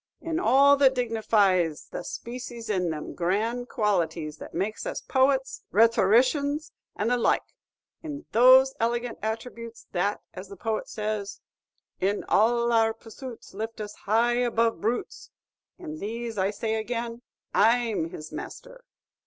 [0.19, 6.71] In all that dignifies the spacies in them grand qualities that makes us poets, rhetoricians,
[6.95, 7.43] and the like,
[8.01, 11.39] in those elegant attributes that, as the poet says,
[11.99, 15.29] "In all our pursuits Lifts us high above brutes,'"
[15.77, 17.21] in these, I say again,
[17.53, 18.83] I 'm his master!'"